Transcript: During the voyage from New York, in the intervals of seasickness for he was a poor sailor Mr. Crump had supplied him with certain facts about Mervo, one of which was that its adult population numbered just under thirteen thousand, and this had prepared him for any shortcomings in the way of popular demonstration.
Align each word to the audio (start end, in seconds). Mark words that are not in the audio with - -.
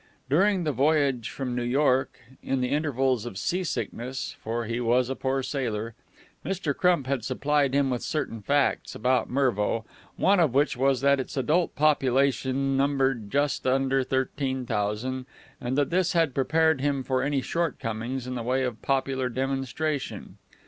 During 0.31 0.63
the 0.63 0.71
voyage 0.71 1.29
from 1.29 1.53
New 1.53 1.61
York, 1.61 2.19
in 2.41 2.59
the 2.59 2.69
intervals 2.69 3.27
of 3.27 3.37
seasickness 3.37 4.35
for 4.41 4.65
he 4.65 4.79
was 4.79 5.11
a 5.11 5.15
poor 5.15 5.43
sailor 5.43 5.93
Mr. 6.43 6.75
Crump 6.75 7.05
had 7.05 7.23
supplied 7.23 7.75
him 7.75 7.91
with 7.91 8.01
certain 8.01 8.41
facts 8.41 8.95
about 8.95 9.29
Mervo, 9.29 9.85
one 10.15 10.39
of 10.39 10.55
which 10.55 10.75
was 10.75 11.01
that 11.01 11.19
its 11.19 11.37
adult 11.37 11.75
population 11.75 12.75
numbered 12.75 13.29
just 13.29 13.67
under 13.67 14.03
thirteen 14.03 14.65
thousand, 14.65 15.27
and 15.61 15.77
this 15.77 16.13
had 16.13 16.33
prepared 16.33 16.81
him 16.81 17.03
for 17.03 17.21
any 17.21 17.43
shortcomings 17.43 18.25
in 18.25 18.33
the 18.33 18.41
way 18.41 18.63
of 18.63 18.81
popular 18.81 19.29
demonstration. 19.29 20.39